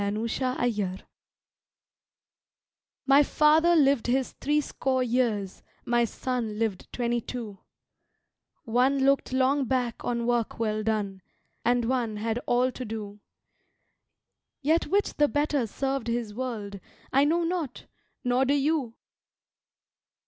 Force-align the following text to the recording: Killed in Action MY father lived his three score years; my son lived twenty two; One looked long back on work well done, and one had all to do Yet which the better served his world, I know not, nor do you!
Killed 0.01 0.15
in 0.31 0.43
Action 0.57 1.01
MY 3.05 3.21
father 3.21 3.75
lived 3.75 4.07
his 4.07 4.31
three 4.31 4.59
score 4.59 5.03
years; 5.03 5.61
my 5.85 6.05
son 6.05 6.57
lived 6.57 6.91
twenty 6.91 7.21
two; 7.21 7.59
One 8.63 9.05
looked 9.05 9.31
long 9.31 9.65
back 9.65 10.03
on 10.03 10.25
work 10.25 10.57
well 10.57 10.81
done, 10.81 11.21
and 11.63 11.85
one 11.85 12.17
had 12.17 12.39
all 12.47 12.71
to 12.71 12.83
do 12.83 13.19
Yet 14.63 14.87
which 14.87 15.13
the 15.17 15.27
better 15.27 15.67
served 15.67 16.07
his 16.07 16.33
world, 16.33 16.79
I 17.13 17.23
know 17.23 17.43
not, 17.43 17.85
nor 18.23 18.43
do 18.45 18.55
you! 18.55 18.95